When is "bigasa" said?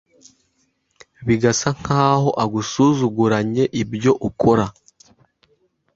1.27-1.67